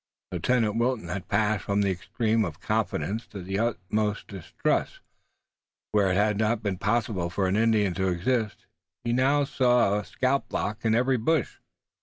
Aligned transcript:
Lieutenant 0.31 0.77
Wilton 0.77 1.09
had 1.09 1.27
passed 1.27 1.63
from 1.65 1.83
the 1.83 1.91
extreme 1.91 2.43
of 2.43 2.59
confidence 2.59 3.27
to 3.27 3.43
the 3.43 3.59
utmost 3.59 4.29
distrust. 4.29 4.99
Where 5.91 6.09
it 6.09 6.15
had 6.15 6.39
not 6.39 6.63
been 6.63 6.79
possible 6.79 7.29
for 7.29 7.47
an 7.47 7.55
Indian 7.55 7.93
to 7.93 8.07
exist 8.07 8.65
he 9.03 9.13
now 9.13 9.43
saw 9.43 9.99
a 9.99 10.03
scalplock 10.03 10.83
in 10.85 10.95
every 10.95 11.17
bush. 11.17 11.57